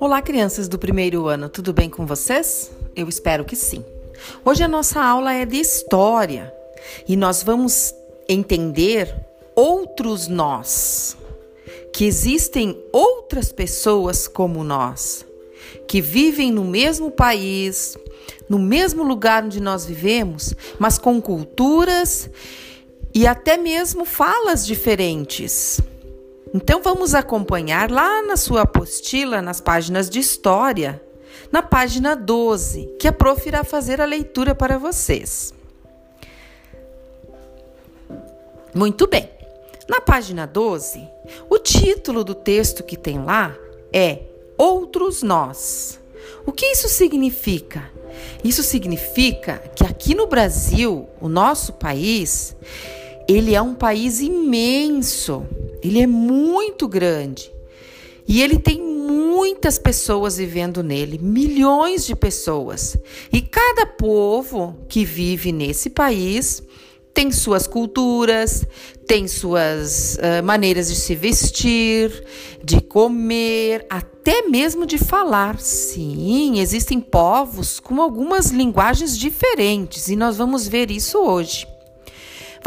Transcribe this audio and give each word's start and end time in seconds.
Olá, 0.00 0.22
crianças 0.22 0.68
do 0.68 0.78
primeiro 0.78 1.26
ano, 1.26 1.48
tudo 1.48 1.72
bem 1.72 1.90
com 1.90 2.06
vocês? 2.06 2.70
Eu 2.94 3.08
espero 3.08 3.44
que 3.44 3.56
sim. 3.56 3.84
Hoje 4.44 4.62
a 4.62 4.68
nossa 4.68 5.02
aula 5.02 5.34
é 5.34 5.44
de 5.44 5.56
história 5.56 6.54
e 7.08 7.16
nós 7.16 7.42
vamos 7.42 7.92
entender 8.28 9.12
outros 9.56 10.28
nós, 10.28 11.16
que 11.92 12.04
existem 12.04 12.80
outras 12.92 13.50
pessoas 13.50 14.28
como 14.28 14.62
nós, 14.62 15.26
que 15.88 16.00
vivem 16.00 16.52
no 16.52 16.64
mesmo 16.64 17.10
país, 17.10 17.98
no 18.48 18.60
mesmo 18.60 19.02
lugar 19.02 19.42
onde 19.42 19.60
nós 19.60 19.84
vivemos, 19.84 20.54
mas 20.78 20.96
com 20.96 21.20
culturas 21.20 22.30
e 23.12 23.26
até 23.26 23.56
mesmo 23.56 24.04
falas 24.04 24.64
diferentes. 24.64 25.80
Então 26.54 26.82
vamos 26.82 27.14
acompanhar 27.14 27.90
lá 27.90 28.22
na 28.22 28.36
sua 28.36 28.62
apostila, 28.62 29.42
nas 29.42 29.60
páginas 29.60 30.08
de 30.08 30.18
história, 30.18 31.02
na 31.52 31.62
página 31.62 32.14
12, 32.14 32.96
que 32.98 33.06
a 33.06 33.12
prof 33.12 33.46
irá 33.46 33.64
fazer 33.64 34.00
a 34.00 34.06
leitura 34.06 34.54
para 34.54 34.78
vocês. 34.78 35.52
Muito 38.74 39.06
bem. 39.06 39.28
Na 39.88 40.00
página 40.00 40.46
12, 40.46 41.08
o 41.48 41.58
título 41.58 42.22
do 42.22 42.34
texto 42.34 42.82
que 42.82 42.96
tem 42.96 43.22
lá 43.22 43.56
é 43.92 44.22
Outros 44.56 45.22
Nós. 45.22 45.98
O 46.44 46.52
que 46.52 46.66
isso 46.66 46.88
significa? 46.88 47.90
Isso 48.44 48.62
significa 48.62 49.58
que 49.74 49.84
aqui 49.84 50.14
no 50.14 50.26
Brasil, 50.26 51.08
o 51.20 51.28
nosso 51.28 51.72
país, 51.72 52.54
ele 53.26 53.54
é 53.54 53.62
um 53.62 53.74
país 53.74 54.20
imenso. 54.20 55.46
Ele 55.82 56.00
é 56.00 56.06
muito 56.06 56.88
grande. 56.88 57.52
E 58.26 58.42
ele 58.42 58.58
tem 58.58 58.78
muitas 58.80 59.78
pessoas 59.78 60.36
vivendo 60.36 60.82
nele, 60.82 61.18
milhões 61.18 62.04
de 62.04 62.14
pessoas. 62.14 62.96
E 63.32 63.40
cada 63.40 63.86
povo 63.86 64.76
que 64.86 65.04
vive 65.04 65.50
nesse 65.50 65.88
país 65.88 66.62
tem 67.14 67.32
suas 67.32 67.66
culturas, 67.66 68.64
tem 69.06 69.26
suas 69.26 70.16
uh, 70.16 70.44
maneiras 70.44 70.88
de 70.88 70.94
se 70.94 71.14
vestir, 71.14 72.24
de 72.62 72.80
comer, 72.80 73.86
até 73.88 74.42
mesmo 74.42 74.84
de 74.84 74.98
falar. 74.98 75.58
Sim, 75.58 76.60
existem 76.60 77.00
povos 77.00 77.80
com 77.80 78.00
algumas 78.02 78.50
linguagens 78.50 79.16
diferentes 79.16 80.08
e 80.08 80.16
nós 80.16 80.36
vamos 80.36 80.68
ver 80.68 80.90
isso 80.90 81.18
hoje. 81.18 81.66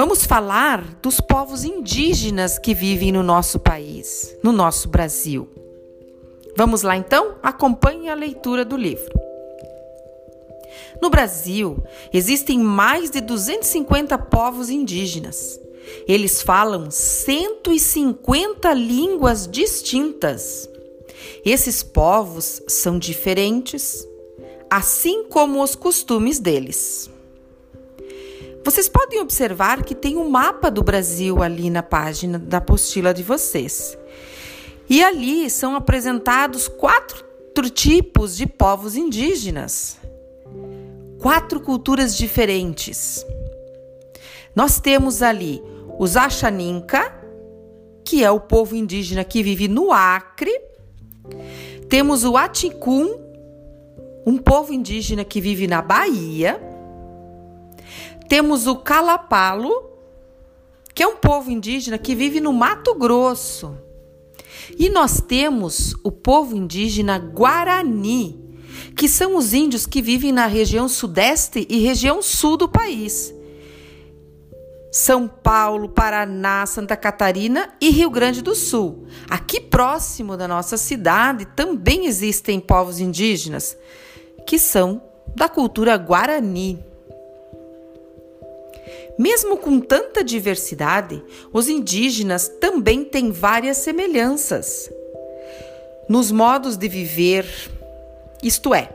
Vamos 0.03 0.25
falar 0.25 0.97
dos 0.99 1.21
povos 1.21 1.63
indígenas 1.63 2.57
que 2.57 2.73
vivem 2.73 3.11
no 3.11 3.21
nosso 3.21 3.59
país, 3.59 4.35
no 4.41 4.51
nosso 4.51 4.89
Brasil. 4.89 5.47
Vamos 6.57 6.81
lá 6.81 6.97
então? 6.97 7.35
Acompanhe 7.43 8.09
a 8.09 8.15
leitura 8.15 8.65
do 8.65 8.75
livro. 8.75 9.13
No 10.99 11.11
Brasil, 11.11 11.77
existem 12.11 12.57
mais 12.57 13.11
de 13.11 13.21
250 13.21 14.17
povos 14.17 14.71
indígenas. 14.71 15.59
Eles 16.07 16.41
falam 16.41 16.89
150 16.89 18.73
línguas 18.73 19.47
distintas. 19.47 20.67
Esses 21.45 21.83
povos 21.83 22.59
são 22.67 22.97
diferentes, 22.97 24.03
assim 24.67 25.25
como 25.25 25.61
os 25.61 25.75
costumes 25.75 26.39
deles. 26.39 27.07
Vocês 28.63 28.87
podem 28.87 29.19
observar 29.19 29.83
que 29.83 29.95
tem 29.95 30.17
um 30.17 30.29
mapa 30.29 30.69
do 30.69 30.83
Brasil 30.83 31.41
ali 31.41 31.69
na 31.69 31.81
página 31.81 32.37
da 32.37 32.57
apostila 32.57 33.13
de 33.13 33.23
vocês. 33.23 33.97
E 34.87 35.03
ali 35.03 35.49
são 35.49 35.75
apresentados 35.75 36.67
quatro 36.67 37.69
tipos 37.69 38.37
de 38.37 38.45
povos 38.45 38.95
indígenas. 38.95 39.97
Quatro 41.19 41.59
culturas 41.59 42.15
diferentes. 42.15 43.25
Nós 44.55 44.79
temos 44.79 45.21
ali 45.21 45.61
os 45.97 46.15
Achaninka, 46.15 47.19
que 48.05 48.23
é 48.23 48.29
o 48.29 48.39
povo 48.39 48.75
indígena 48.75 49.23
que 49.23 49.41
vive 49.41 49.67
no 49.67 49.91
Acre. 49.91 50.51
Temos 51.89 52.23
o 52.23 52.37
Aticum, 52.37 53.17
um 54.25 54.37
povo 54.37 54.73
indígena 54.73 55.23
que 55.23 55.41
vive 55.41 55.67
na 55.67 55.81
Bahia. 55.81 56.70
Temos 58.31 58.65
o 58.65 58.77
Calapalo, 58.77 59.89
que 60.93 61.03
é 61.03 61.05
um 61.05 61.17
povo 61.17 61.51
indígena 61.51 61.97
que 61.97 62.15
vive 62.15 62.39
no 62.39 62.53
Mato 62.53 62.95
Grosso. 62.95 63.75
E 64.79 64.89
nós 64.89 65.19
temos 65.19 65.93
o 66.01 66.09
povo 66.09 66.55
indígena 66.55 67.19
Guarani, 67.19 68.39
que 68.95 69.09
são 69.09 69.35
os 69.35 69.53
índios 69.53 69.85
que 69.85 70.01
vivem 70.01 70.31
na 70.31 70.45
região 70.45 70.87
sudeste 70.87 71.67
e 71.69 71.79
região 71.79 72.21
sul 72.21 72.55
do 72.55 72.69
país. 72.69 73.33
São 74.93 75.27
Paulo, 75.27 75.89
Paraná, 75.89 76.65
Santa 76.65 76.95
Catarina 76.95 77.73
e 77.81 77.89
Rio 77.89 78.09
Grande 78.09 78.41
do 78.41 78.55
Sul. 78.55 79.07
Aqui 79.29 79.59
próximo 79.59 80.37
da 80.37 80.47
nossa 80.47 80.77
cidade 80.77 81.43
também 81.47 82.05
existem 82.05 82.61
povos 82.61 83.01
indígenas 83.01 83.75
que 84.47 84.57
são 84.57 85.01
da 85.35 85.49
cultura 85.49 85.97
guarani. 85.97 86.90
Mesmo 89.17 89.57
com 89.57 89.79
tanta 89.79 90.23
diversidade, 90.23 91.21
os 91.51 91.67
indígenas 91.67 92.47
também 92.47 93.03
têm 93.03 93.31
várias 93.31 93.77
semelhanças 93.77 94.89
nos 96.11 96.29
modos 96.29 96.75
de 96.75 96.89
viver, 96.89 97.45
isto 98.43 98.75
é, 98.75 98.89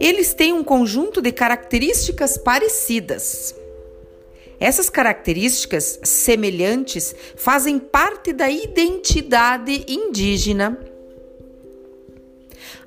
eles 0.00 0.32
têm 0.32 0.50
um 0.50 0.64
conjunto 0.64 1.20
de 1.20 1.30
características 1.30 2.38
parecidas. 2.38 3.54
Essas 4.58 4.88
características 4.88 6.00
semelhantes 6.02 7.14
fazem 7.36 7.78
parte 7.78 8.32
da 8.32 8.50
identidade 8.50 9.84
indígena. 9.86 10.78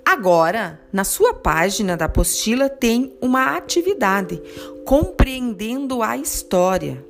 Agora, 0.04 0.80
na 0.92 1.04
sua 1.04 1.34
página 1.34 1.96
da 1.96 2.06
apostila 2.06 2.70
tem 2.70 3.16
uma 3.22 3.56
atividade, 3.56 4.42
compreendendo 4.86 6.02
a 6.02 6.18
história. 6.18 7.04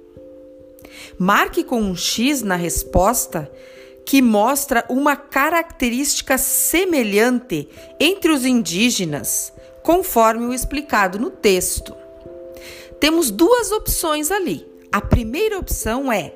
Marque 1.18 1.64
com 1.64 1.81
um 1.81 1.96
X 1.96 2.41
na 2.41 2.56
resposta 2.56 3.52
que 4.06 4.22
mostra 4.22 4.84
uma 4.90 5.16
característica 5.16 6.38
semelhante 6.38 7.70
entre 8.00 8.31
os 8.31 8.46
indígenas, 8.46 9.53
conforme 9.84 10.46
o 10.46 10.53
explicado 10.53 11.20
no 11.20 11.30
texto. 11.30 11.96
Temos 13.00 13.31
duas 13.31 13.72
opções 13.72 14.31
ali. 14.31 14.68
A 14.91 15.02
primeira 15.02 15.58
opção 15.58 16.12
é: 16.12 16.34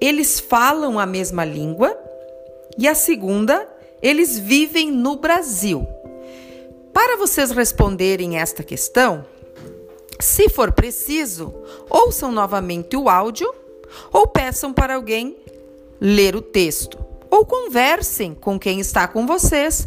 eles 0.00 0.38
falam 0.38 0.98
a 0.98 1.06
mesma 1.06 1.44
língua, 1.44 1.96
e 2.78 2.86
a 2.86 2.94
segunda, 2.94 3.66
eles 4.02 4.38
vivem 4.38 4.90
no 4.90 5.16
Brasil. 5.16 5.86
Para 6.92 7.16
vocês 7.16 7.50
responderem 7.50 8.38
esta 8.38 8.62
questão, 8.62 9.24
se 10.18 10.48
for 10.48 10.72
preciso, 10.72 11.54
ouçam 11.88 12.32
novamente 12.32 12.96
o 12.96 13.08
áudio 13.08 13.52
ou 14.12 14.26
peçam 14.26 14.72
para 14.72 14.96
alguém 14.96 15.36
ler 16.00 16.34
o 16.34 16.42
texto 16.42 16.98
ou 17.30 17.44
conversem 17.44 18.34
com 18.34 18.58
quem 18.58 18.80
está 18.80 19.06
com 19.06 19.26
vocês 19.26 19.86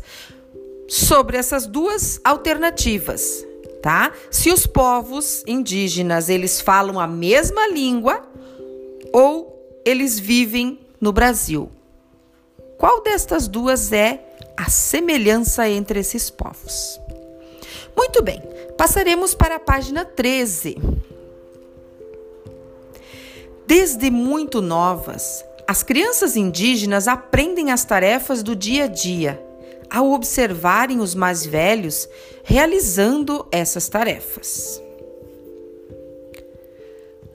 sobre 0.88 1.38
essas 1.38 1.66
duas 1.66 2.20
alternativas, 2.24 3.46
tá? 3.82 4.12
Se 4.30 4.52
os 4.52 4.66
povos 4.66 5.44
indígenas, 5.48 6.30
eles 6.30 6.62
falam 6.62 7.00
a 7.00 7.08
mesma 7.08 7.68
língua 7.68 8.22
ou 9.12 9.82
eles 9.86 10.20
vivem 10.20 10.80
no 11.00 11.12
Brasil. 11.12 11.70
Qual 12.82 13.04
destas 13.04 13.48
duas 13.48 13.92
é 13.92 14.26
a 14.58 14.68
semelhança 14.68 15.70
entre 15.70 16.00
esses 16.00 16.32
povos? 16.32 17.00
Muito 17.96 18.24
bem, 18.24 18.42
passaremos 18.76 19.36
para 19.36 19.58
a 19.58 19.60
página 19.60 20.04
13. 20.04 20.78
Desde 23.68 24.10
muito 24.10 24.64
novas, 24.64 25.46
as 25.68 25.84
crianças 25.84 26.36
indígenas 26.36 27.08
aprendem 27.08 27.70
as 27.72 27.86
tarefas 27.86 28.42
do 28.42 28.56
dia 28.56 28.86
a 28.86 28.88
dia 28.88 29.40
ao 29.88 30.12
observarem 30.12 31.02
os 31.02 31.14
mais 31.14 31.46
velhos 31.46 32.10
realizando 32.44 33.46
essas 33.52 33.88
tarefas. 33.90 34.82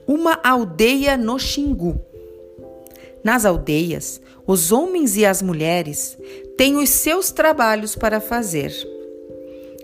Uma 0.05 0.37
aldeia 0.43 1.15
no 1.15 1.39
Xingu. 1.39 2.05
Nas 3.27 3.43
aldeias, 3.43 4.21
os 4.45 4.71
homens 4.71 5.17
e 5.17 5.25
as 5.25 5.41
mulheres 5.41 6.17
têm 6.57 6.77
os 6.77 6.89
seus 6.89 7.29
trabalhos 7.29 7.93
para 7.95 8.21
fazer 8.21 8.71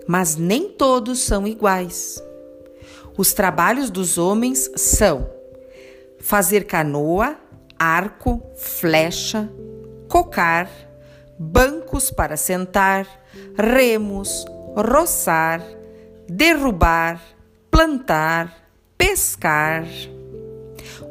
mas 0.06 0.36
nem 0.36 0.68
todos 0.68 1.20
são 1.20 1.46
iguais. 1.46 2.22
Os 3.16 3.32
trabalhos 3.32 3.90
dos 3.90 4.18
homens 4.18 4.70
são 4.76 5.28
fazer 6.18 6.64
canoa, 6.64 7.36
arco, 7.78 8.42
flecha, 8.56 9.48
cocar, 10.08 10.68
bancos 11.38 12.10
para 12.10 12.36
sentar, 12.36 13.06
remos, 13.56 14.44
roçar, 14.76 15.62
derrubar, 16.28 17.22
plantar, 17.70 18.68
pescar. 18.98 19.86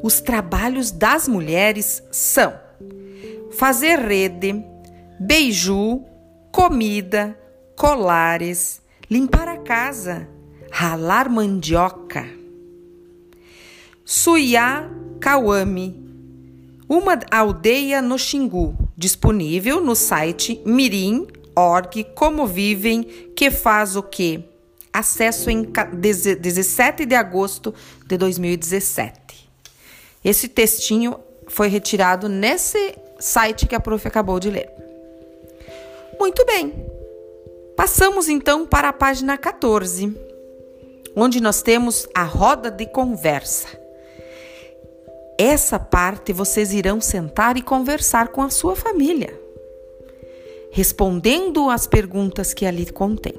Os 0.03 0.19
trabalhos 0.19 0.91
das 0.91 1.29
mulheres 1.29 2.03
são 2.11 2.53
fazer 3.53 4.00
rede, 4.00 4.61
beiju, 5.17 6.03
comida, 6.51 7.39
colares, 7.77 8.81
limpar 9.09 9.47
a 9.47 9.59
casa, 9.59 10.27
ralar 10.69 11.29
mandioca. 11.29 12.27
Suiá 14.03 14.89
Kawami, 15.21 15.95
uma 16.89 17.17
aldeia 17.31 18.01
no 18.01 18.19
Xingu, 18.19 18.77
disponível 18.97 19.79
no 19.79 19.95
site 19.95 20.61
mirim.org, 20.65 22.07
como 22.13 22.45
vivem, 22.45 23.03
que 23.38 23.49
faz 23.49 23.95
o 23.95 24.03
quê? 24.03 24.44
Acesso 24.91 25.49
em 25.49 25.63
17 25.63 27.06
de 27.06 27.15
agosto 27.15 27.73
de 28.06 28.17
2017. 28.17 29.22
Esse 30.23 30.47
textinho 30.47 31.19
foi 31.47 31.67
retirado 31.67 32.29
nesse 32.29 32.95
site 33.19 33.67
que 33.67 33.75
a 33.75 33.79
prof 33.79 34.07
acabou 34.07 34.39
de 34.39 34.49
ler. 34.49 34.69
Muito 36.19 36.45
bem. 36.45 36.73
Passamos 37.75 38.29
então 38.29 38.65
para 38.65 38.89
a 38.89 38.93
página 38.93 39.37
14, 39.37 40.15
onde 41.15 41.41
nós 41.41 41.61
temos 41.61 42.07
a 42.13 42.23
roda 42.23 42.69
de 42.71 42.85
conversa. 42.85 43.67
Essa 45.37 45.79
parte 45.79 46.31
vocês 46.31 46.71
irão 46.73 47.01
sentar 47.01 47.57
e 47.57 47.61
conversar 47.61 48.29
com 48.29 48.41
a 48.41 48.49
sua 48.49 48.75
família, 48.75 49.37
respondendo 50.71 51.69
às 51.69 51.87
perguntas 51.87 52.53
que 52.53 52.65
ali 52.65 52.85
contém. 52.91 53.33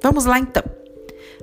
Vamos 0.00 0.24
lá 0.24 0.38
então. 0.38 0.62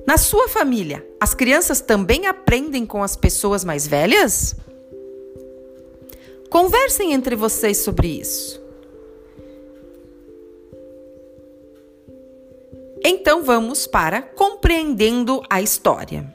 Na 0.05 0.17
sua 0.17 0.49
família, 0.49 1.05
as 1.19 1.33
crianças 1.33 1.79
também 1.79 2.27
aprendem 2.27 2.85
com 2.85 3.01
as 3.01 3.15
pessoas 3.15 3.63
mais 3.63 3.87
velhas? 3.87 4.55
Conversem 6.49 7.13
entre 7.13 7.35
vocês 7.35 7.77
sobre 7.77 8.19
isso. 8.19 8.61
Então 13.03 13.43
vamos 13.43 13.87
para 13.87 14.21
compreendendo 14.21 15.41
a 15.49 15.61
história. 15.61 16.33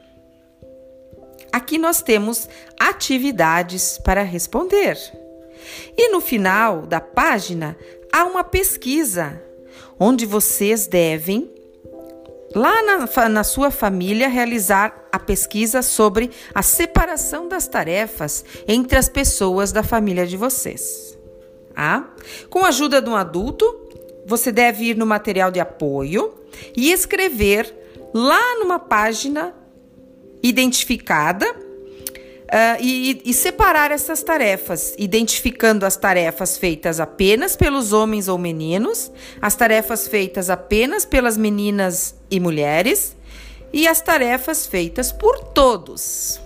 Aqui 1.51 1.77
nós 1.77 2.01
temos 2.01 2.47
atividades 2.79 3.99
para 3.99 4.23
responder. 4.23 4.97
E 5.97 6.09
no 6.09 6.21
final 6.21 6.85
da 6.85 6.99
página 6.99 7.77
há 8.11 8.23
uma 8.25 8.43
pesquisa 8.43 9.41
onde 9.99 10.25
vocês 10.25 10.87
devem, 10.87 11.51
lá 12.55 12.81
na, 12.83 13.29
na 13.29 13.43
sua 13.43 13.71
família, 13.71 14.27
realizar 14.27 15.07
a 15.11 15.19
pesquisa 15.19 15.81
sobre 15.81 16.31
a 16.53 16.61
separação 16.61 17.47
das 17.47 17.67
tarefas 17.67 18.43
entre 18.67 18.97
as 18.97 19.09
pessoas 19.09 19.71
da 19.71 19.83
família 19.83 20.25
de 20.25 20.37
vocês. 20.37 21.17
Ah? 21.75 22.05
Com 22.49 22.65
a 22.65 22.69
ajuda 22.69 23.01
de 23.01 23.09
um 23.09 23.15
adulto, 23.15 23.65
você 24.25 24.51
deve 24.51 24.85
ir 24.85 24.97
no 24.97 25.05
material 25.05 25.51
de 25.51 25.59
apoio 25.59 26.33
e 26.75 26.91
escrever 26.91 27.73
lá 28.13 28.57
numa 28.59 28.79
página 28.79 29.53
identificada 30.41 31.45
uh, 32.49 32.81
e, 32.81 33.21
e, 33.23 33.33
separar 33.33 33.91
essas 33.91 34.23
tarefas, 34.23 34.93
identificando 34.97 35.85
as 35.85 35.95
tarefas 35.95 36.57
feitas 36.57 36.99
apenas 36.99 37.55
pelos 37.55 37.93
homens 37.93 38.27
ou 38.27 38.37
meninos, 38.37 39.11
as 39.41 39.55
tarefas 39.55 40.07
feitas 40.07 40.49
apenas 40.49 41.05
pelas 41.05 41.37
meninas 41.37 42.15
e 42.29 42.39
mulheres 42.39 43.15
e 43.71 43.87
as 43.87 44.01
tarefas 44.01 44.65
feitas 44.65 45.11
por 45.11 45.39
todos. 45.39 46.41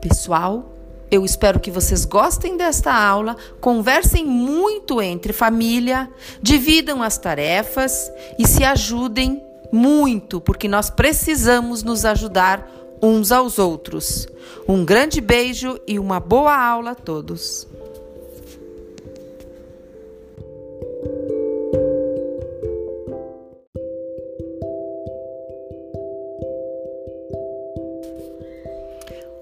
Pessoal, 0.00 0.72
eu 1.10 1.24
espero 1.24 1.60
que 1.60 1.70
vocês 1.70 2.04
gostem 2.04 2.56
desta 2.56 2.92
aula, 2.92 3.36
conversem 3.60 4.24
muito 4.24 5.02
entre 5.02 5.32
família, 5.32 6.08
dividam 6.40 7.02
as 7.02 7.18
tarefas 7.18 8.10
e 8.38 8.46
se 8.46 8.64
ajudem 8.64 9.42
muito, 9.72 10.40
porque 10.40 10.68
nós 10.68 10.88
precisamos 10.88 11.82
nos 11.82 12.04
ajudar 12.04 12.68
uns 13.02 13.32
aos 13.32 13.58
outros. 13.58 14.28
Um 14.68 14.84
grande 14.84 15.20
beijo 15.20 15.78
e 15.86 15.98
uma 15.98 16.20
boa 16.20 16.56
aula 16.56 16.92
a 16.92 16.94
todos. 16.94 17.66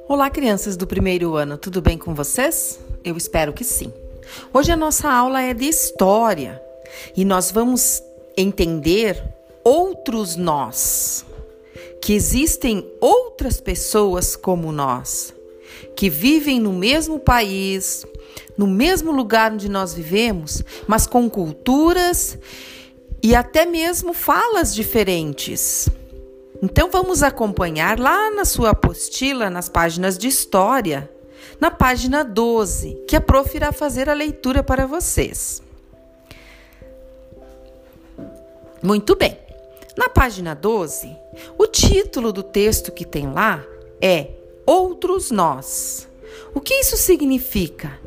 Olá, 0.09 0.29
crianças 0.29 0.77
do 0.77 0.87
primeiro 0.87 1.37
ano, 1.37 1.57
tudo 1.57 1.81
bem 1.81 1.97
com 1.97 2.15
vocês? 2.15 2.81
Eu 3.05 3.17
espero 3.17 3.53
que 3.53 3.63
sim. 3.63 3.93
Hoje 4.53 4.73
a 4.73 4.77
nossa 4.77 5.11
aula 5.11 5.43
é 5.43 5.55
de 5.55 5.67
história 5.67 6.61
e 7.17 7.25
nós 7.25 7.51
vamos 7.51 8.03
entender 8.37 9.23
outros 9.63 10.35
nós, 10.37 11.25
que 12.03 12.13
existem 12.13 12.85
outras 13.41 13.59
pessoas 13.59 14.37
como 14.37 14.71
nós, 14.71 15.33
que 15.97 16.11
vivem 16.11 16.61
no 16.61 16.75
mesmo 16.75 17.19
país, 17.19 18.05
no 18.55 18.67
mesmo 18.67 19.11
lugar 19.11 19.51
onde 19.51 19.67
nós 19.67 19.95
vivemos, 19.95 20.63
mas 20.87 21.07
com 21.07 21.29
culturas 21.31 22.37
e 23.23 23.35
até 23.35 23.65
mesmo 23.65 24.13
falas 24.13 24.75
diferentes. 24.75 25.89
Então 26.63 26.91
vamos 26.91 27.23
acompanhar 27.23 27.99
lá 27.99 28.31
na 28.31 28.45
sua 28.45 28.71
apostila, 28.71 29.49
nas 29.49 29.71
páginas 29.71 30.19
de 30.19 30.29
história, 30.29 31.11
na 31.59 31.71
página 31.71 32.23
12, 32.23 33.05
que 33.09 33.17
a 33.17 33.23
prof 33.23 33.57
irá 33.57 33.73
fazer 33.73 34.11
a 34.11 34.15
leitura 34.15 34.63
para 34.63 34.87
vocês. 34.87 35.63
Muito 38.83 39.17
bem. 39.17 39.50
Na 39.97 40.09
página 40.09 40.55
12, 40.55 41.17
o 41.59 41.67
título 41.67 42.33
do 42.33 42.43
texto 42.43 42.93
que 42.93 43.05
tem 43.05 43.31
lá 43.33 43.65
é 44.01 44.29
Outros 44.65 45.31
Nós. 45.31 46.09
O 46.55 46.61
que 46.61 46.75
isso 46.75 46.97
significa? 46.97 47.99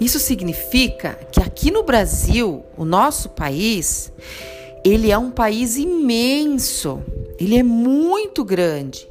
Isso 0.00 0.18
significa 0.18 1.14
que 1.30 1.40
aqui 1.40 1.70
no 1.70 1.84
Brasil, 1.84 2.64
o 2.76 2.84
nosso 2.84 3.28
país, 3.30 4.12
ele 4.84 5.10
é 5.10 5.18
um 5.18 5.30
país 5.30 5.76
imenso, 5.76 7.02
ele 7.38 7.56
é 7.56 7.62
muito 7.62 8.44
grande. 8.44 9.08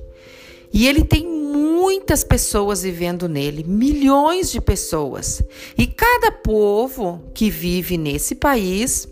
E 0.73 0.85
ele 0.85 1.03
tem 1.05 1.25
muitas 1.25 2.23
pessoas 2.25 2.83
vivendo 2.83 3.29
nele, 3.29 3.63
milhões 3.63 4.51
de 4.51 4.59
pessoas. 4.59 5.41
E 5.77 5.87
cada 5.87 6.31
povo 6.31 7.23
que 7.33 7.49
vive 7.49 7.97
nesse 7.97 8.35
país 8.35 9.07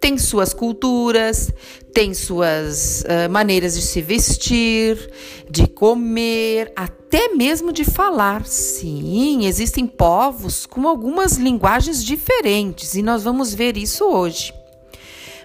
tem 0.00 0.16
suas 0.16 0.54
culturas, 0.54 1.52
tem 1.92 2.14
suas 2.14 3.02
uh, 3.02 3.30
maneiras 3.30 3.74
de 3.74 3.82
se 3.82 4.00
vestir, 4.00 5.10
de 5.50 5.66
comer, 5.66 6.72
até 6.76 7.28
mesmo 7.34 7.72
de 7.72 7.84
falar. 7.84 8.46
Sim, 8.46 9.46
existem 9.46 9.86
povos 9.86 10.66
com 10.66 10.86
algumas 10.86 11.36
linguagens 11.36 12.04
diferentes 12.04 12.94
e 12.94 13.02
nós 13.02 13.24
vamos 13.24 13.52
ver 13.52 13.76
isso 13.76 14.04
hoje. 14.04 14.54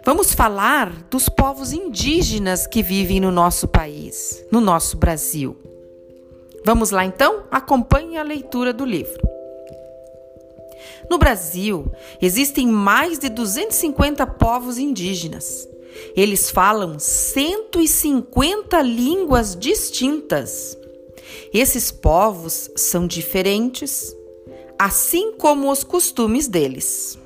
Vamos 0.05 0.33
falar 0.33 0.91
dos 1.09 1.29
povos 1.29 1.71
indígenas 1.71 2.67
que 2.67 2.83
vivem 2.83 3.21
no 3.21 3.31
nosso 3.31 3.67
país, 3.67 4.45
no 4.51 4.59
nosso 4.59 4.97
Brasil. 4.97 5.55
Vamos 6.65 6.91
lá 6.91 7.05
então? 7.05 7.43
Acompanhe 7.49 8.17
a 8.17 8.23
leitura 8.23 8.73
do 8.73 8.85
livro. 8.85 9.32
No 11.09 11.17
Brasil, 11.17 11.91
existem 12.21 12.67
mais 12.67 13.19
de 13.19 13.29
250 13.29 14.25
povos 14.25 14.77
indígenas. 14.77 15.67
Eles 16.15 16.49
falam 16.49 16.97
150 16.97 18.81
línguas 18.81 19.55
distintas. 19.55 20.77
Esses 21.53 21.91
povos 21.91 22.69
são 22.75 23.05
diferentes, 23.05 24.15
assim 24.77 25.33
como 25.33 25.71
os 25.71 25.83
costumes 25.83 26.47
deles. 26.47 27.17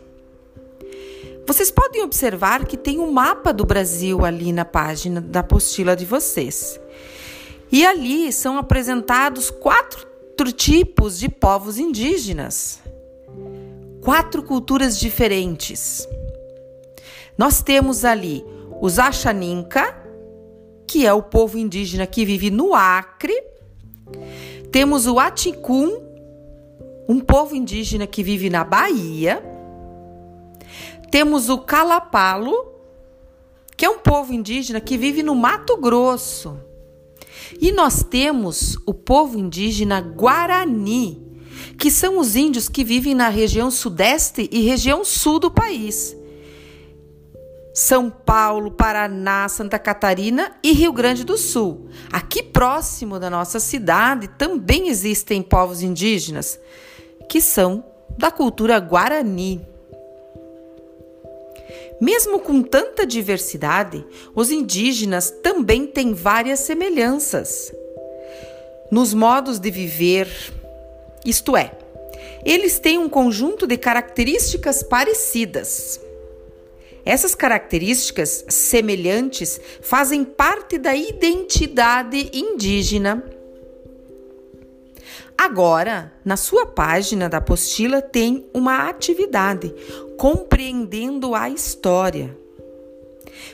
Vocês 1.45 1.71
podem 1.71 2.03
observar 2.03 2.65
que 2.65 2.75
tem 2.75 2.99
um 2.99 3.09
mapa 3.11 3.53
do 3.53 3.65
Brasil 3.65 4.25
ali 4.25 4.51
na 4.51 4.65
página 4.65 5.21
da 5.21 5.39
apostila 5.39 5.95
de 5.95 6.03
vocês. 6.03 6.77
E 7.71 7.85
ali 7.85 8.33
são 8.33 8.57
apresentados 8.57 9.49
quatro 9.49 10.05
tipos 10.51 11.17
de 11.17 11.29
povos 11.29 11.77
indígenas 11.77 12.79
quatro 14.07 14.41
culturas 14.41 14.97
diferentes. 14.97 16.07
Nós 17.37 17.61
temos 17.61 18.05
ali 18.05 18.41
os 18.79 18.99
Achaninka, 18.99 20.01
que 20.87 21.05
é 21.05 21.11
o 21.11 21.21
povo 21.21 21.57
indígena 21.57 22.07
que 22.07 22.23
vive 22.23 22.49
no 22.49 22.73
Acre. 22.73 23.35
Temos 24.71 25.07
o 25.07 25.19
Aticum, 25.19 26.01
um 27.05 27.19
povo 27.19 27.53
indígena 27.53 28.07
que 28.07 28.23
vive 28.23 28.49
na 28.49 28.63
Bahia. 28.63 29.43
temos 31.11 31.49
o 31.49 31.57
Calapalo, 31.57 32.55
que 33.75 33.83
é 33.83 33.89
um 33.89 33.99
povo 33.99 34.31
indígena 34.31 34.79
que 34.79 34.97
vive 34.97 35.21
no 35.21 35.35
Mato 35.35 35.75
Grosso. 35.75 36.57
E 37.59 37.73
nós 37.73 38.03
temos 38.03 38.77
o 38.85 38.93
povo 38.93 39.37
indígena 39.37 39.99
Guarani, 39.99 41.26
que 41.77 41.91
são 41.91 42.17
os 42.17 42.35
índios 42.35 42.67
que 42.67 42.83
vivem 42.83 43.13
na 43.13 43.29
região 43.29 43.69
sudeste 43.69 44.49
e 44.51 44.61
região 44.61 45.05
sul 45.05 45.39
do 45.39 45.51
país. 45.51 46.15
São 47.73 48.09
Paulo, 48.09 48.71
Paraná, 48.71 49.47
Santa 49.47 49.77
Catarina 49.77 50.57
e 50.63 50.71
Rio 50.71 50.91
Grande 50.91 51.23
do 51.23 51.37
Sul. 51.37 51.87
Aqui 52.11 52.41
próximo 52.41 53.19
da 53.19 53.29
nossa 53.29 53.59
cidade 53.59 54.27
também 54.29 54.89
existem 54.89 55.43
povos 55.43 55.83
indígenas 55.83 56.59
que 57.29 57.39
são 57.39 57.85
da 58.17 58.31
cultura 58.31 58.79
guarani. 58.79 59.61
Mesmo 62.01 62.39
com 62.39 62.63
tanta 62.63 63.05
diversidade, 63.05 64.03
os 64.33 64.49
indígenas 64.49 65.29
também 65.43 65.85
têm 65.85 66.15
várias 66.15 66.61
semelhanças 66.61 67.71
nos 68.89 69.13
modos 69.13 69.59
de 69.59 69.69
viver, 69.69 70.27
isto 71.27 71.57
é, 71.57 71.77
eles 72.45 72.79
têm 72.79 72.97
um 72.97 73.09
conjunto 73.09 73.67
de 73.67 73.77
características 73.77 74.81
parecidas. 74.81 75.99
Essas 77.05 77.35
características 77.35 78.45
semelhantes 78.47 79.59
fazem 79.81 80.23
parte 80.23 80.77
da 80.77 80.95
identidade 80.95 82.29
indígena. 82.33 83.23
Agora, 85.37 86.11
na 86.23 86.35
sua 86.35 86.65
página 86.65 87.29
da 87.29 87.37
apostila 87.37 88.01
tem 88.01 88.45
uma 88.53 88.89
atividade 88.89 89.73
compreendendo 90.17 91.35
a 91.35 91.49
história. 91.49 92.35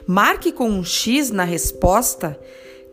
Marque 0.06 0.52
com 0.52 0.70
um 0.70 0.84
X 0.84 1.30
na 1.30 1.44
resposta 1.44 2.40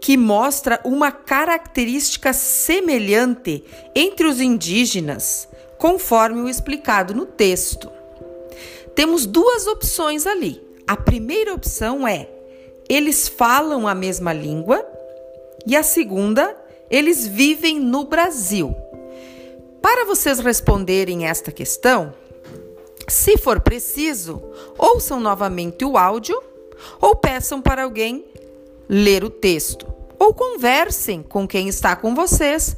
que 0.01 0.17
mostra 0.17 0.81
uma 0.85 1.13
característica 1.13 2.33
semelhante 2.33 3.63
entre 3.95 4.27
os 4.27 4.41
indígenas, 4.41 5.49
conforme 5.79 6.41
o 6.41 6.49
explicado 6.49 7.15
no 7.15 7.27
texto. 7.27 7.91
Temos 8.95 9.27
duas 9.27 9.67
opções 9.67 10.27
ali. 10.27 10.61
A 10.87 10.97
primeira 10.97 11.55
opção 11.55 12.09
é: 12.09 12.29
eles 12.89 13.29
falam 13.29 13.87
a 13.87 13.95
mesma 13.95 14.33
língua, 14.33 14.85
e 15.67 15.77
a 15.77 15.83
segunda, 15.83 16.57
eles 16.91 17.27
vivem 17.27 17.79
no 17.79 18.05
Brasil. 18.05 18.75
Para 19.83 20.05
vocês 20.05 20.39
responderem 20.39 21.27
esta 21.27 21.53
questão, 21.53 22.13
se 23.09 23.37
for 23.39 23.61
preciso, 23.61 24.43
ouçam 24.79 25.21
novamente 25.21 25.85
o 25.85 25.97
áudio 25.97 26.41
ou 27.01 27.17
peçam 27.17 27.61
para 27.61 27.85
alguém 27.85 28.25
ler 28.91 29.25
o 29.25 29.31
texto, 29.31 29.87
ou 30.19 30.35
conversem 30.35 31.23
com 31.23 31.47
quem 31.47 31.69
está 31.69 31.95
com 31.97 32.15
vocês 32.15 32.77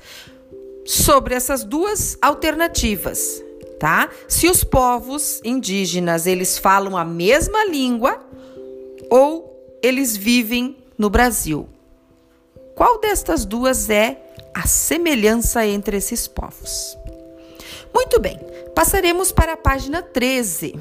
sobre 0.85 1.35
essas 1.35 1.65
duas 1.65 2.17
alternativas 2.21 3.43
tá? 3.83 4.09
Se 4.29 4.49
os 4.49 4.63
povos 4.63 5.41
indígenas 5.43 6.25
eles 6.25 6.57
falam 6.57 6.97
a 6.97 7.05
mesma 7.05 7.65
língua 7.65 8.25
ou 9.11 9.53
eles 9.83 10.17
vivem 10.17 10.77
no 10.97 11.11
Brasil. 11.11 11.69
Qual 12.77 13.01
destas 13.01 13.45
duas 13.45 13.91
é 13.91 14.23
a 14.55 14.69
semelhança 14.69 15.67
entre 15.67 15.97
esses 15.97 16.29
povos? 16.29 16.97
Muito 17.93 18.21
bem, 18.21 18.39
passaremos 18.73 19.33
para 19.33 19.55
a 19.55 19.57
página 19.57 20.01
13. 20.01 20.77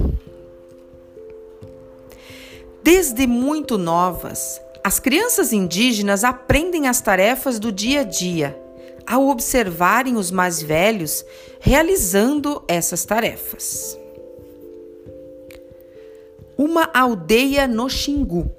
Desde 2.83 3.25
muito 3.25 3.79
novas, 3.79 4.61
as 4.83 5.00
crianças 5.00 5.53
indígenas 5.53 6.23
aprendem 6.23 6.88
as 6.88 7.01
tarefas 7.01 7.59
do 7.59 7.71
dia 7.71 8.01
a 8.01 8.03
dia 8.03 8.59
ao 9.05 9.27
observarem 9.27 10.15
os 10.15 10.31
mais 10.31 10.61
velhos 10.61 11.25
realizando 11.59 12.63
essas 12.67 13.03
tarefas. 13.05 13.97
Uma 16.57 16.89
aldeia 16.93 17.67
no 17.67 17.89
Xingu. 17.89 18.51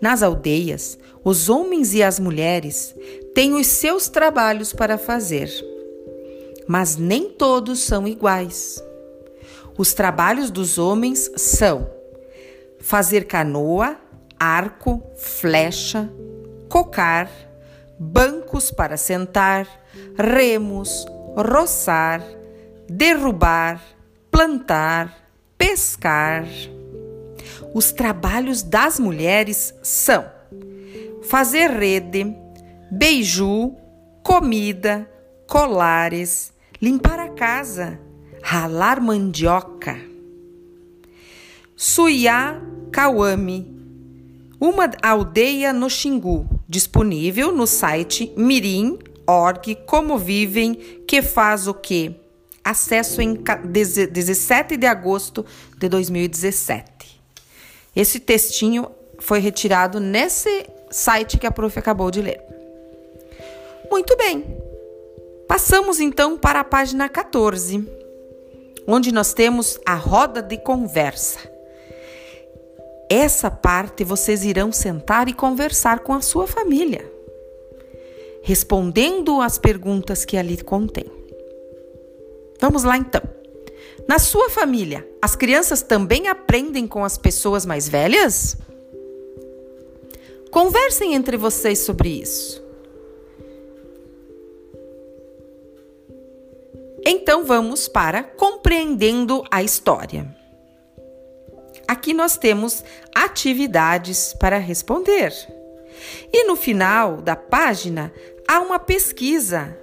Nas 0.00 0.22
aldeias, 0.22 0.98
os 1.24 1.48
homens 1.48 1.92
e 1.92 2.02
as 2.02 2.18
mulheres 2.18 2.94
têm 3.34 3.54
os 3.54 3.66
seus 3.66 4.08
trabalhos 4.08 4.72
para 4.72 4.96
fazer, 4.96 5.50
mas 6.66 6.96
nem 6.96 7.30
todos 7.30 7.80
são 7.80 8.06
iguais. 8.06 8.82
Os 9.76 9.92
trabalhos 9.92 10.50
dos 10.50 10.78
homens 10.78 11.30
são 11.36 11.88
fazer 12.78 13.26
canoa, 13.26 13.96
arco, 14.38 15.02
flecha, 15.16 16.08
cocar, 16.68 17.30
bancos 17.98 18.70
para 18.70 18.96
sentar, 18.96 19.66
remos, 20.16 21.06
roçar, 21.36 22.22
derrubar, 22.88 23.82
plantar, 24.30 25.14
pescar. 25.56 26.46
Os 27.74 27.92
trabalhos 27.92 28.62
das 28.62 28.98
mulheres 28.98 29.74
são 29.82 30.24
fazer 31.28 31.70
rede, 31.70 32.34
beiju, 32.90 33.74
comida, 34.22 35.08
colares, 35.46 36.52
limpar 36.80 37.18
a 37.18 37.28
casa, 37.30 37.98
ralar 38.42 39.00
mandioca. 39.00 39.96
Suiá 41.76 42.60
Kawami, 42.90 43.77
uma 44.60 44.90
aldeia 45.02 45.72
no 45.72 45.88
Xingu, 45.88 46.48
disponível 46.68 47.52
no 47.52 47.66
site 47.66 48.32
mirim.org, 48.36 49.76
como 49.86 50.18
vivem, 50.18 50.74
que 51.06 51.22
faz 51.22 51.68
o 51.68 51.74
que? 51.74 52.14
Acesso 52.64 53.22
em 53.22 53.34
17 53.34 54.76
de 54.76 54.86
agosto 54.86 55.46
de 55.78 55.88
2017. 55.88 57.20
Esse 57.94 58.20
textinho 58.20 58.90
foi 59.18 59.38
retirado 59.38 60.00
nesse 60.00 60.66
site 60.90 61.38
que 61.38 61.46
a 61.46 61.50
prof 61.50 61.78
acabou 61.78 62.10
de 62.10 62.20
ler. 62.20 62.40
Muito 63.90 64.16
bem. 64.16 64.44
Passamos 65.46 65.98
então 65.98 66.36
para 66.36 66.60
a 66.60 66.64
página 66.64 67.08
14, 67.08 67.88
onde 68.86 69.12
nós 69.12 69.32
temos 69.32 69.78
a 69.86 69.94
roda 69.94 70.42
de 70.42 70.58
conversa. 70.58 71.57
Essa 73.10 73.50
parte 73.50 74.04
vocês 74.04 74.44
irão 74.44 74.70
sentar 74.70 75.28
e 75.28 75.32
conversar 75.32 76.00
com 76.00 76.12
a 76.12 76.20
sua 76.20 76.46
família, 76.46 77.10
respondendo 78.42 79.40
às 79.40 79.56
perguntas 79.56 80.24
que 80.24 80.36
ali 80.36 80.62
contém. 80.62 81.06
Vamos 82.60 82.84
lá 82.84 82.96
então. 82.96 83.22
Na 84.06 84.18
sua 84.18 84.50
família, 84.50 85.08
as 85.22 85.34
crianças 85.34 85.82
também 85.82 86.28
aprendem 86.28 86.86
com 86.86 87.04
as 87.04 87.16
pessoas 87.16 87.64
mais 87.64 87.88
velhas? 87.88 88.56
Conversem 90.50 91.14
entre 91.14 91.36
vocês 91.36 91.78
sobre 91.80 92.08
isso. 92.08 92.62
Então 97.04 97.44
vamos 97.44 97.88
para 97.88 98.22
compreendendo 98.22 99.42
a 99.50 99.62
história. 99.62 100.37
Aqui 101.88 102.12
nós 102.12 102.36
temos 102.36 102.84
atividades 103.14 104.34
para 104.38 104.58
responder. 104.58 105.32
E 106.30 106.44
no 106.44 106.54
final 106.54 107.16
da 107.22 107.34
página 107.34 108.12
há 108.46 108.60
uma 108.60 108.78
pesquisa 108.78 109.74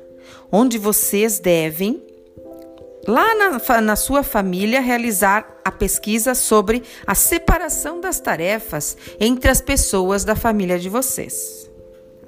onde 0.51 0.77
vocês 0.77 1.39
devem, 1.39 2.05
lá 3.07 3.25
na, 3.33 3.81
na 3.81 3.95
sua 3.95 4.21
família, 4.21 4.79
realizar 4.81 5.59
a 5.65 5.71
pesquisa 5.71 6.35
sobre 6.35 6.83
a 7.07 7.15
separação 7.15 7.99
das 7.99 8.19
tarefas 8.19 8.95
entre 9.19 9.49
as 9.49 9.59
pessoas 9.59 10.23
da 10.23 10.35
família 10.35 10.77
de 10.77 10.89
vocês. 10.89 11.69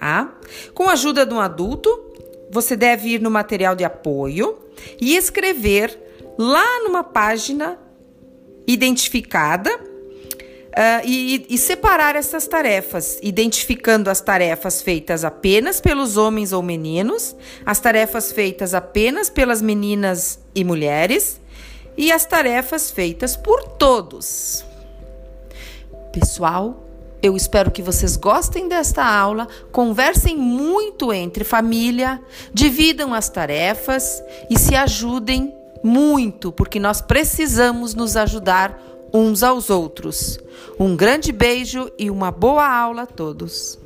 Ah? 0.01 0.31
Com 0.73 0.89
a 0.89 0.93
ajuda 0.93 1.23
de 1.23 1.35
um 1.35 1.39
adulto, 1.39 1.89
você 2.49 2.75
deve 2.75 3.09
ir 3.09 3.21
no 3.21 3.29
material 3.29 3.75
de 3.75 3.83
apoio 3.83 4.57
e 4.99 5.15
escrever 5.15 5.97
lá 6.37 6.83
numa 6.83 7.03
página 7.03 7.77
identificada 8.67 9.73
uh, 10.77 11.01
e, 11.03 11.45
e 11.49 11.57
separar 11.57 12.15
essas 12.15 12.45
tarefas, 12.45 13.17
identificando 13.23 14.09
as 14.09 14.21
tarefas 14.21 14.81
feitas 14.81 15.23
apenas 15.23 15.81
pelos 15.81 16.17
homens 16.17 16.51
ou 16.51 16.61
meninos, 16.61 17.35
as 17.65 17.79
tarefas 17.79 18.31
feitas 18.31 18.73
apenas 18.73 19.29
pelas 19.29 19.61
meninas 19.61 20.39
e 20.53 20.63
mulheres 20.63 21.39
e 21.97 22.11
as 22.11 22.25
tarefas 22.25 22.91
feitas 22.91 23.35
por 23.35 23.63
todos. 23.63 24.63
Pessoal, 26.13 26.83
eu 27.21 27.35
espero 27.35 27.71
que 27.71 27.81
vocês 27.81 28.15
gostem 28.15 28.67
desta 28.67 29.03
aula, 29.03 29.47
conversem 29.71 30.37
muito 30.37 31.11
entre 31.11 31.43
família, 31.43 32.21
dividam 32.53 33.13
as 33.13 33.27
tarefas 33.29 34.21
e 34.49 34.59
se 34.59 34.75
ajudem 34.75 35.56
muito, 35.83 36.51
porque 36.51 36.79
nós 36.79 37.01
precisamos 37.01 37.93
nos 37.93 38.15
ajudar 38.15 38.81
uns 39.13 39.43
aos 39.43 39.69
outros. 39.69 40.39
Um 40.79 40.95
grande 40.95 41.31
beijo 41.31 41.91
e 41.97 42.09
uma 42.09 42.31
boa 42.31 42.67
aula 42.67 43.03
a 43.03 43.07
todos. 43.07 43.79